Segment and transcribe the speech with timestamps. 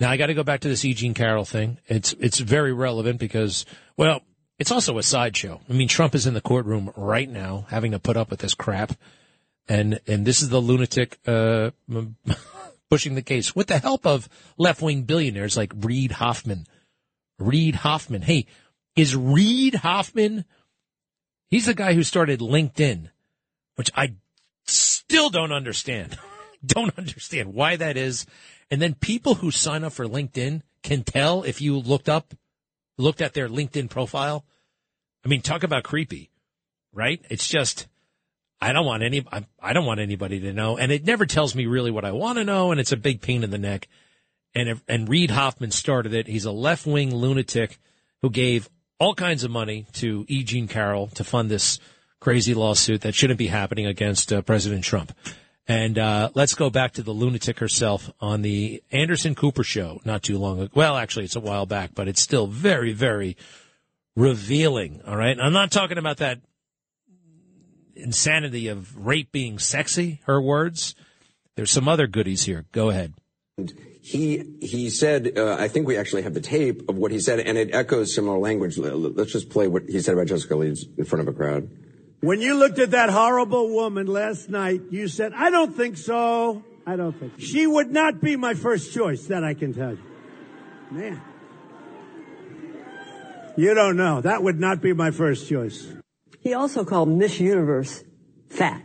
[0.00, 0.94] Now I got to go back to this E.
[0.94, 1.78] Jean Carroll thing.
[1.86, 4.22] It's it's very relevant because well,
[4.58, 5.60] it's also a sideshow.
[5.68, 8.54] I mean, Trump is in the courtroom right now having to put up with this
[8.54, 8.92] crap,
[9.68, 11.70] and and this is the lunatic uh,
[12.90, 16.66] pushing the case with the help of left wing billionaires like Reid Hoffman.
[17.38, 18.22] Reid Hoffman.
[18.22, 18.46] Hey,
[18.96, 20.44] is Reid Hoffman?
[21.50, 23.10] He's the guy who started LinkedIn,
[23.76, 24.14] which I
[24.64, 26.18] still don't understand.
[26.66, 28.26] don't understand why that is.
[28.70, 32.34] And then people who sign up for LinkedIn can tell if you looked up,
[32.96, 34.44] looked at their LinkedIn profile.
[35.24, 36.30] I mean, talk about creepy,
[36.92, 37.24] right?
[37.30, 37.88] It's just,
[38.60, 39.24] I don't want any,
[39.60, 40.76] I don't want anybody to know.
[40.76, 42.70] And it never tells me really what I want to know.
[42.70, 43.88] And it's a big pain in the neck.
[44.54, 46.26] And, and Reid Hoffman started it.
[46.26, 47.78] He's a left wing lunatic
[48.22, 48.68] who gave
[48.98, 50.42] all kinds of money to E.
[50.42, 51.78] Jean Carroll to fund this
[52.20, 55.12] crazy lawsuit that shouldn't be happening against uh, President Trump.
[55.68, 60.22] And uh, let's go back to the lunatic herself on the Anderson Cooper show not
[60.22, 60.70] too long ago.
[60.74, 63.36] Well, actually, it's a while back, but it's still very, very
[64.16, 65.02] revealing.
[65.06, 65.38] All right.
[65.38, 66.40] I'm not talking about that
[67.94, 70.94] insanity of rape being sexy, her words.
[71.54, 72.64] There's some other goodies here.
[72.72, 73.12] Go ahead.
[74.00, 77.40] He he said, uh, I think we actually have the tape of what he said,
[77.40, 78.78] and it echoes similar language.
[78.78, 81.68] Let's just play what he said about Jessica Leeds in front of a crowd.
[82.20, 86.64] When you looked at that horrible woman last night, you said, I don't think so.
[86.84, 87.44] I don't think so.
[87.44, 89.26] she would not be my first choice.
[89.26, 90.02] That I can tell you.
[90.90, 91.22] Man.
[93.56, 94.20] You don't know.
[94.20, 95.92] That would not be my first choice.
[96.40, 98.04] He also called Miss Universe
[98.48, 98.82] fat.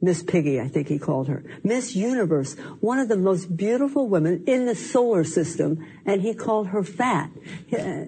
[0.00, 1.42] Miss Piggy, I think he called her.
[1.64, 6.68] Miss Universe, one of the most beautiful women in the solar system, and he called
[6.68, 7.30] her fat.
[7.72, 8.04] Uh,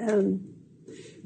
[0.00, 0.55] um,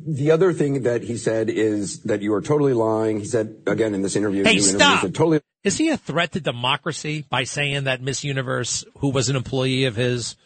[0.07, 3.21] the other thing that he said is that you are totally lying.
[3.21, 4.45] He said again in this interview.
[4.45, 5.05] Hey, stop!
[5.05, 5.41] Interview, totally.
[5.63, 9.85] Is he a threat to democracy by saying that Miss Universe, who was an employee
[9.85, 10.37] of his,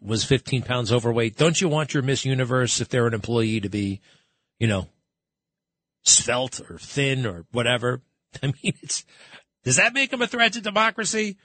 [0.00, 1.36] was 15 pounds overweight?
[1.36, 4.00] Don't you want your Miss Universe, if they're an employee, to be,
[4.58, 4.86] you know,
[6.02, 8.02] svelte or thin or whatever?
[8.42, 9.04] I mean, it's
[9.64, 11.36] does that make him a threat to democracy?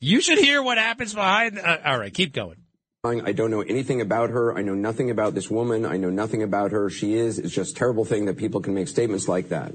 [0.00, 1.58] You should hear what happens behind.
[1.58, 2.61] Uh, all right, keep going.
[3.04, 4.56] I don't know anything about her.
[4.56, 5.84] I know nothing about this woman.
[5.84, 6.88] I know nothing about her.
[6.88, 7.40] She is.
[7.40, 9.72] It's just a terrible thing that people can make statements like that.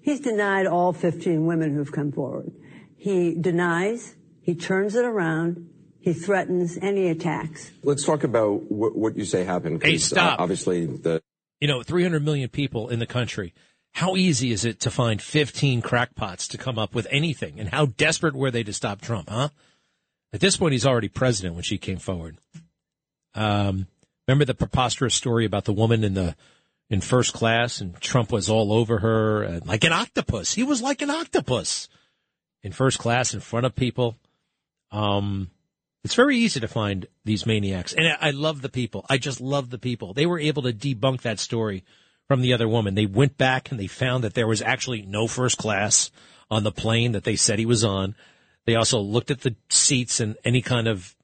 [0.00, 2.52] He's denied all 15 women who've come forward.
[2.96, 7.72] He denies, he turns it around, he threatens, and he attacks.
[7.82, 9.82] Let's talk about what, what you say happened.
[9.82, 10.38] Hey, stop.
[10.38, 11.20] Uh, obviously, the.
[11.60, 13.54] You know, 300 million people in the country.
[13.94, 17.58] How easy is it to find 15 crackpots to come up with anything?
[17.58, 19.48] And how desperate were they to stop Trump, huh?
[20.32, 22.38] At this point, he's already president when she came forward.
[23.34, 23.86] Um,
[24.26, 26.36] remember the preposterous story about the woman in the
[26.88, 30.54] in first class, and Trump was all over her, and like an octopus.
[30.54, 31.88] He was like an octopus
[32.62, 34.16] in first class in front of people.
[34.90, 35.50] Um,
[36.02, 39.06] it's very easy to find these maniacs, and I love the people.
[39.08, 40.14] I just love the people.
[40.14, 41.84] They were able to debunk that story
[42.26, 42.94] from the other woman.
[42.94, 46.10] They went back and they found that there was actually no first class
[46.50, 48.14] on the plane that they said he was on.
[48.66, 51.16] They also looked at the seats and any kind of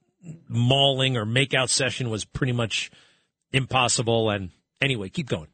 [0.49, 2.91] mauling or makeout session was pretty much
[3.51, 4.29] impossible.
[4.29, 4.49] And
[4.81, 5.47] anyway, keep going.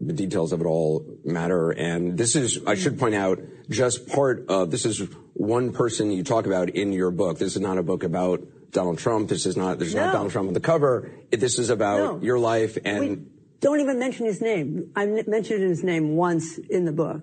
[0.00, 1.70] The details of it all matter.
[1.70, 5.00] And this is, I should point out, just part of, this is
[5.34, 7.38] one person you talk about in your book.
[7.38, 8.42] This is not a book about
[8.72, 9.28] Donald Trump.
[9.28, 10.06] This is not, there's no.
[10.06, 11.10] not Donald Trump on the cover.
[11.30, 12.20] This is about no.
[12.20, 13.00] your life and.
[13.00, 13.18] We
[13.60, 14.90] don't even mention his name.
[14.96, 17.22] I mentioned his name once in the book.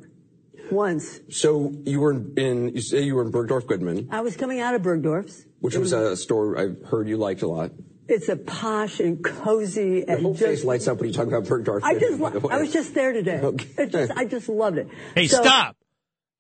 [0.72, 1.20] Once.
[1.30, 4.10] So you were in, you say you were in Bergdorf Goodman.
[4.12, 5.46] I was coming out of Bergdorf's.
[5.60, 7.72] Which was a store I heard you liked a lot.
[8.08, 11.44] It's a posh and cozy and whole just, face lights up when you talk about
[11.44, 11.82] Bergdorf.
[11.84, 13.40] I just, I was just there today.
[13.42, 13.88] Okay.
[13.88, 14.88] Just, I just loved it.
[15.14, 15.76] Hey, so, stop!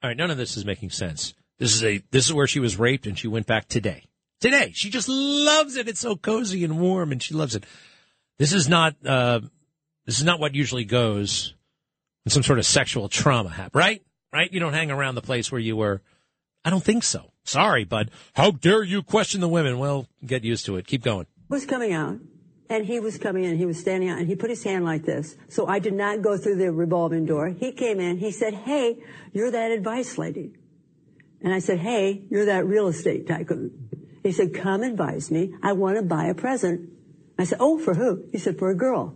[0.02, 1.34] All right, none of this is making sense.
[1.58, 4.04] This is a, this is where she was raped and she went back today.
[4.40, 4.72] Today.
[4.74, 5.88] She just loves it.
[5.88, 7.66] It's so cozy and warm and she loves it.
[8.38, 9.42] This is not, uh,
[10.06, 11.54] this is not what usually goes
[12.24, 14.02] when some sort of sexual trauma happens, right?
[14.38, 14.54] Right?
[14.54, 16.02] You don't hang around the place where you were.
[16.64, 17.32] I don't think so.
[17.44, 18.12] Sorry, bud.
[18.34, 19.80] How dare you question the women?
[19.80, 20.86] Well, get used to it.
[20.86, 21.26] Keep going.
[21.50, 22.20] Was coming out,
[22.70, 23.58] and he was coming in.
[23.58, 25.36] He was standing out, and he put his hand like this.
[25.50, 27.50] So I did not go through the revolving door.
[27.50, 28.18] He came in.
[28.18, 28.98] He said, "Hey,
[29.34, 30.54] you're that advice lady."
[31.42, 33.90] And I said, hey, you're that real estate tycoon.
[34.24, 35.54] He said, come advise me.
[35.62, 36.90] I want to buy a present.
[37.38, 38.26] I said, oh, for who?
[38.32, 39.14] He said, for a girl.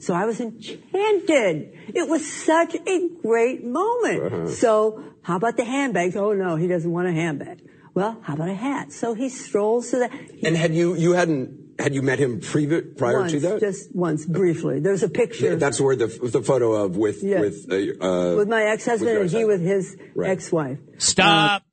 [0.00, 1.72] So I was enchanted.
[1.94, 4.22] It was such a great moment.
[4.22, 4.48] Uh-huh.
[4.48, 6.16] So how about the handbags?
[6.16, 7.62] Oh no, he doesn't want a handbag.
[7.94, 8.92] Well, how about a hat?
[8.92, 10.10] So he strolls to the.
[10.42, 13.60] and had you you hadn't had you met him pre- prior once, to that?
[13.60, 14.80] Just once, briefly.
[14.80, 15.56] There's a picture.
[15.56, 17.40] That's where the the photo of with yes.
[17.40, 20.30] with uh, uh with my ex-husband and he with his right.
[20.30, 20.78] ex-wife.
[20.98, 21.62] Stop.
[21.62, 21.64] Uh,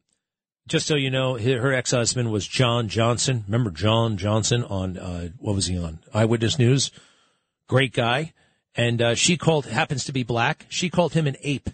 [0.66, 3.44] just so you know, her ex-husband was John Johnson.
[3.48, 6.00] Remember John Johnson on uh, what was he on?
[6.14, 6.92] Eyewitness News.
[7.68, 8.34] Great guy,
[8.76, 10.66] and uh, she called happens to be black.
[10.70, 11.70] She called him an ape.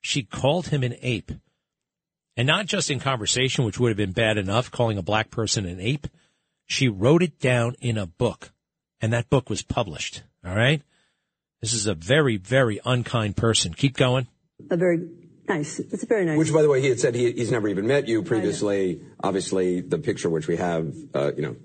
[0.00, 1.32] She called him an ape.
[2.36, 5.66] And not just in conversation, which would have been bad enough, calling a black person
[5.66, 6.08] an ape.
[6.66, 8.52] She wrote it down in a book,
[9.00, 10.22] and that book was published.
[10.44, 10.82] All right?
[11.60, 13.72] This is a very, very unkind person.
[13.72, 14.26] Keep going.
[14.70, 15.08] A very
[15.48, 15.78] nice.
[15.78, 16.38] It's a very nice.
[16.38, 19.00] Which, by the way, he had said he, he's never even met you previously.
[19.22, 21.56] Obviously, the picture which we have, uh, you know,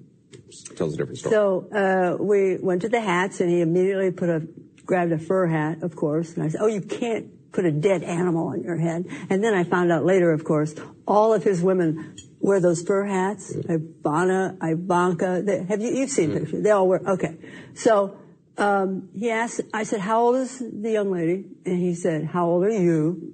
[0.76, 1.34] tells a different story.
[1.34, 4.48] So uh, we went to the hats, and he immediately put a
[4.86, 8.04] grabbed a fur hat, of course, and I said, "Oh, you can't put a dead
[8.04, 9.06] animal on your head.
[9.30, 10.76] And then I found out later, of course,
[11.08, 13.56] all of his women wear those fur hats.
[13.56, 16.64] Ivana, Ivanka, they, have you, you've seen pictures.
[16.64, 17.36] They all wear, okay.
[17.74, 18.18] So,
[18.58, 21.46] um, he asked, I said, how old is the young lady?
[21.66, 23.34] And he said, how old are you?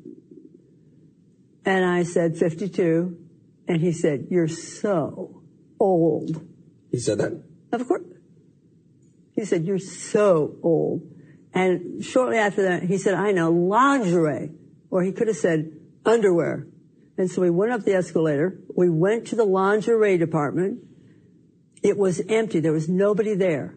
[1.66, 3.18] And I said, 52.
[3.68, 5.42] And he said, you're so
[5.80, 6.48] old.
[6.96, 7.44] He said that?
[7.74, 8.06] Of course.
[9.34, 11.02] He said, you're so old.
[11.54, 14.52] And shortly after that, he said, I know, lingerie.
[14.90, 15.74] Or he could have said
[16.06, 16.68] underwear.
[17.18, 18.62] And so we went up the escalator.
[18.74, 20.86] We went to the lingerie department.
[21.84, 22.62] It was empty.
[22.62, 23.76] There was nobody there.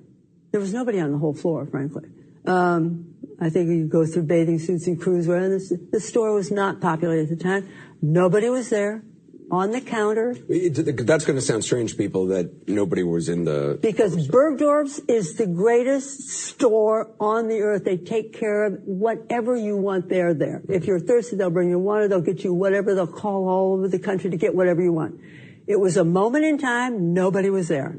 [0.53, 2.05] There was nobody on the whole floor, frankly.
[2.47, 5.43] Um, I think you go through bathing suits and cruisewear.
[5.43, 7.69] And this, the store was not popular at the time.
[8.01, 9.03] Nobody was there
[9.51, 10.35] on the counter.
[10.35, 13.79] That's going to sound strange, people, that nobody was in the.
[13.81, 17.85] Because Bergdorf's is the greatest store on the earth.
[17.85, 20.63] They take care of whatever you want, they're there.
[20.69, 23.89] If you're thirsty, they'll bring you water, they'll get you whatever, they'll call all over
[23.89, 25.21] the country to get whatever you want.
[25.67, 27.97] It was a moment in time, nobody was there.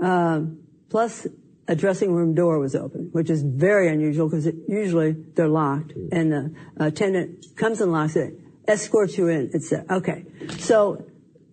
[0.00, 0.58] Um,
[0.88, 1.26] plus,
[1.68, 6.32] a dressing room door was open, which is very unusual because usually they're locked, and
[6.32, 8.34] the attendant comes and locks it
[8.72, 9.50] escort you in.
[9.52, 10.24] It's okay.
[10.58, 11.04] So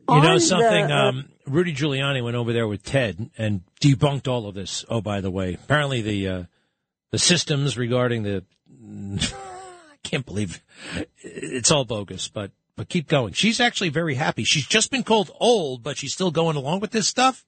[0.09, 0.87] you know something.
[0.87, 4.85] The, uh, um, Rudy Giuliani went over there with Ted and debunked all of this.
[4.89, 6.43] Oh, by the way, apparently the uh,
[7.11, 8.43] the systems regarding the
[8.89, 10.61] I can't believe
[11.21, 13.33] it's all bogus, but but keep going.
[13.33, 14.43] She's actually very happy.
[14.43, 17.45] She's just been called old, but she's still going along with this stuff.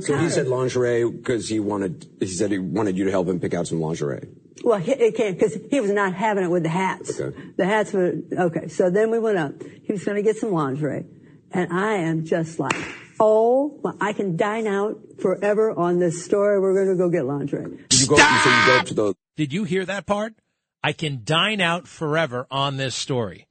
[0.00, 2.08] So he said lingerie because he wanted.
[2.20, 4.28] He said he wanted you to help him pick out some lingerie.
[4.62, 7.18] Well, it can't because he was not having it with the hats.
[7.18, 7.36] Okay.
[7.56, 8.68] The hats were okay.
[8.68, 9.54] So then we went up.
[9.62, 11.06] He was going to get some lingerie,
[11.50, 12.76] and I am just like,
[13.18, 16.60] oh, well, I can dine out forever on this story.
[16.60, 17.78] We're going to go get lingerie.
[17.88, 18.16] Did you go?
[18.16, 18.44] Stop!
[18.44, 19.14] So you go to the.
[19.36, 20.34] Did you hear that part?
[20.82, 23.46] I can dine out forever on this story.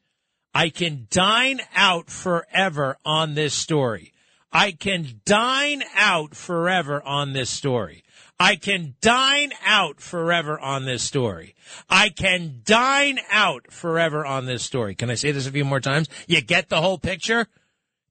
[0.53, 4.13] I can dine out forever on this story.
[4.51, 8.03] I can dine out forever on this story.
[8.39, 11.55] I can dine out forever on this story.
[11.89, 14.95] I can dine out forever on this story.
[14.95, 16.07] Can I say this a few more times?
[16.25, 17.47] You get the whole picture?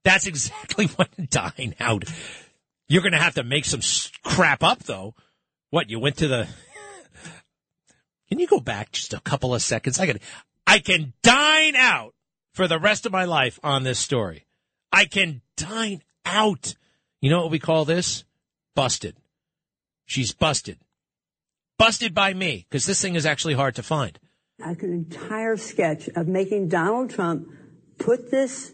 [0.05, 2.05] That's exactly what dine out.
[2.89, 3.81] You're going to have to make some
[4.23, 5.15] crap up though.
[5.71, 6.49] What, you went to the,
[8.29, 9.99] can you go back just a couple of seconds?
[9.99, 10.21] I can,
[10.67, 12.15] I can dine out
[12.53, 14.45] for the rest of my life on this story.
[14.93, 16.75] I can dine out.
[17.21, 18.25] You know what we call this?
[18.75, 19.17] Busted.
[20.09, 20.79] She's busted.
[21.77, 24.19] Busted by me, because this thing is actually hard to find.
[24.59, 27.47] Like an entire sketch of making Donald Trump
[27.99, 28.73] put this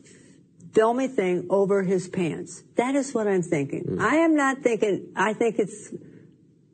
[0.73, 2.63] filmy thing over his pants.
[2.77, 3.85] That is what I'm thinking.
[3.85, 4.01] Mm.
[4.01, 5.93] I am not thinking, I think it's,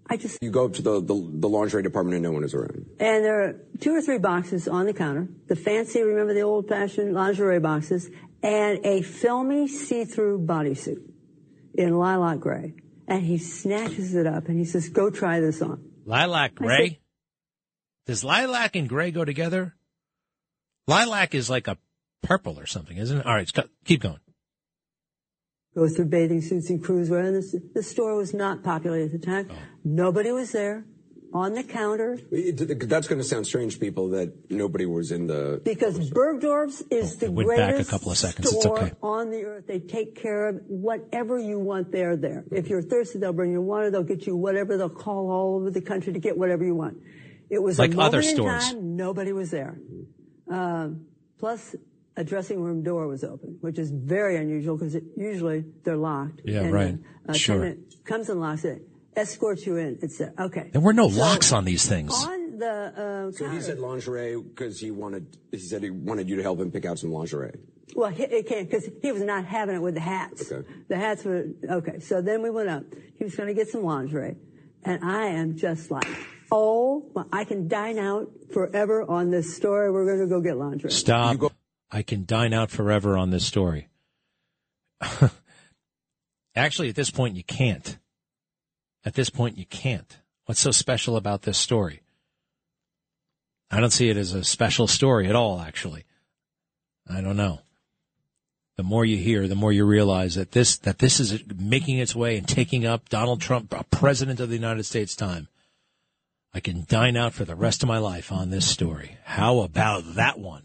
[0.06, 0.42] I just.
[0.42, 2.84] You go up to the, the, the, lingerie department and no one is around.
[3.00, 5.26] And there are two or three boxes on the counter.
[5.48, 8.10] The fancy, remember the old fashioned lingerie boxes,
[8.42, 11.00] and a filmy see through bodysuit
[11.74, 12.74] in lilac gray
[13.10, 16.88] and he snatches it up and he says, "Go try this on." Lilac gray.
[16.88, 16.96] Said,
[18.06, 19.74] Does lilac and gray go together?
[20.86, 21.76] Lilac is like a
[22.22, 23.26] purple or something, isn't it?
[23.26, 23.50] All right,
[23.84, 24.20] keep going.
[25.74, 29.18] Go through bathing suits and cruisewear, and the, the store was not popular at the
[29.18, 29.48] time.
[29.50, 29.54] Oh.
[29.84, 30.84] Nobody was there
[31.32, 32.18] on the counter.
[32.30, 35.60] That's going to sound strange, people, that nobody was in the.
[35.64, 38.50] Because Bergdorf's is oh, the went greatest back a couple of seconds.
[38.50, 38.92] store okay.
[39.02, 39.66] on the earth.
[39.66, 41.92] They take care of whatever you want.
[41.92, 42.44] They're there.
[42.50, 43.90] If you're thirsty, they'll bring you water.
[43.90, 44.76] They'll get you whatever.
[44.76, 46.98] They'll call all over the country to get whatever you want.
[47.48, 48.70] It was like a other stores.
[48.70, 49.78] In time, nobody was there.
[50.50, 51.06] Um,
[51.38, 51.74] plus,
[52.16, 56.42] a dressing room door was open, which is very unusual because usually they're locked.
[56.44, 56.98] Yeah, and right.
[57.26, 57.74] A Sure.
[58.04, 58.82] comes and locks it,
[59.16, 59.98] escorts you in.
[60.02, 60.70] It's uh, okay.
[60.72, 62.12] There were no So locks on these things.
[62.12, 65.36] On the uh, So he said lingerie because he wanted.
[65.50, 67.58] He said he wanted you to help him pick out some lingerie.
[67.94, 70.50] Well, he, it can't because he was not having it with the hats.
[70.50, 70.66] Okay.
[70.88, 71.98] The hats were okay.
[72.00, 72.84] So then we went up.
[73.16, 74.36] He was going to get some lingerie,
[74.84, 76.06] and I am just like,
[76.52, 79.90] oh, my- I can dine out forever on this story.
[79.90, 80.92] We're going to go get lingerie.
[80.92, 81.38] Stop.
[81.38, 81.52] Go-
[81.90, 83.88] I can dine out forever on this story.
[86.54, 87.98] Actually, at this point, you can't.
[89.04, 90.18] At this point, you can't.
[90.46, 92.02] What's so special about this story?
[93.70, 96.04] I don't see it as a special story at all, actually.
[97.08, 97.60] I don't know.
[98.76, 102.14] The more you hear, the more you realize that this, that this is making its
[102.14, 105.48] way and taking up Donald Trump, a president of the United States time.
[106.52, 109.18] I can dine out for the rest of my life on this story.
[109.24, 110.64] How about that one?